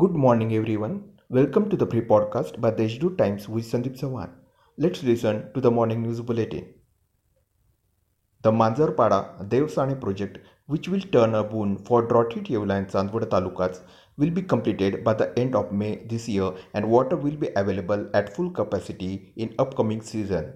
[0.00, 0.94] Good morning, everyone.
[1.30, 2.86] Welcome to the pre podcast by the
[3.18, 4.30] Times with Sandeep Sawan.
[4.76, 6.64] Let's listen to the morning news bulletin.
[8.42, 13.80] The Manjarpada Devsane project, which will turn a boon for drought-hit Yeola and Chandwad talukas,
[14.18, 18.04] will be completed by the end of May this year and water will be available
[18.12, 20.52] at full capacity in upcoming season.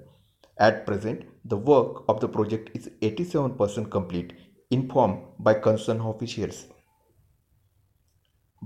[0.59, 4.35] At present, the work of the project is 87% complete,
[4.71, 6.67] informed by concerned officials.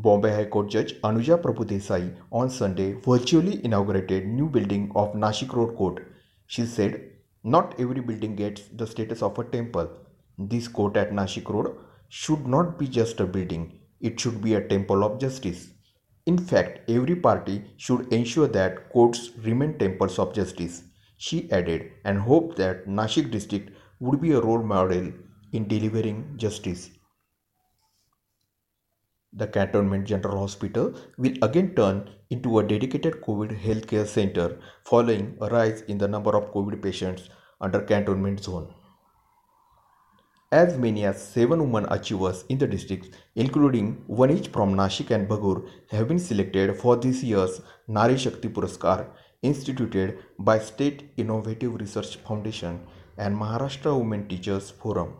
[0.04, 5.76] Bombay High Court Judge Anuja Prabhu on Sunday virtually inaugurated new building of Nashik Road
[5.76, 6.00] Court.
[6.46, 6.96] She said,
[7.42, 9.88] "Not every building gets the status of a temple.
[10.36, 11.70] This court at Nashik Road
[12.08, 13.62] should not be just a building.
[14.10, 15.62] It should be a temple of justice.
[16.32, 20.82] In fact, every party should ensure that courts remain temples of justice."
[21.28, 25.08] She added and hoped that Nashik district would be a role model
[25.52, 26.84] in delivering justice.
[29.36, 35.48] The Cantonment General Hospital will again turn into a dedicated COVID healthcare center following a
[35.48, 37.28] rise in the number of COVID patients
[37.60, 38.72] under Cantonment Zone.
[40.52, 45.28] As many as seven women achievers in the district, including one each from Nashik and
[45.28, 49.08] Bhagur, have been selected for this year's Nari Shakti Puraskar
[49.42, 52.86] instituted by State Innovative Research Foundation
[53.18, 55.14] and Maharashtra Women Teachers Forum.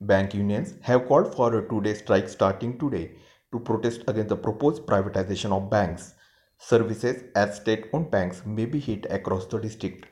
[0.00, 3.12] Bank unions have called for a two-day strike starting today
[3.50, 6.12] to protest against the proposed privatization of banks.
[6.58, 10.04] Services at state-owned banks may be hit across the district.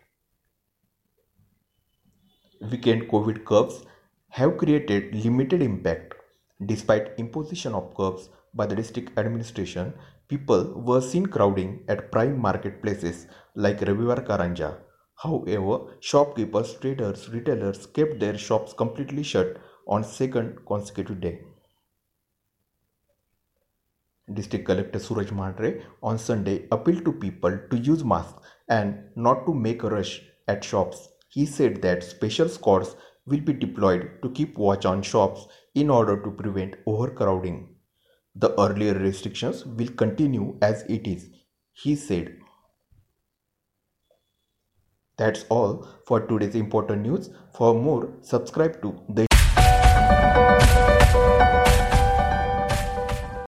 [2.63, 3.85] Weekend COVID curbs
[4.31, 6.15] have created limited impact.
[6.65, 9.93] Despite imposition of curbs by the district administration,
[10.29, 14.79] people were seen crowding at prime marketplaces like Ravivar Karanja.
[15.17, 21.41] However, shopkeepers, traders, retailers kept their shops completely shut on second consecutive day.
[24.33, 29.53] District Collector Suraj Mandhare on Sunday appealed to people to use masks and not to
[29.53, 31.09] make a rush at shops.
[31.29, 36.23] He said that special squads will be deployed to keep watch on shops in order
[36.23, 37.69] to prevent overcrowding.
[38.35, 41.29] The earlier restrictions will continue as it is,
[41.73, 42.39] he said.
[45.17, 47.31] That's all for today's important news.
[47.57, 49.27] For more, subscribe to the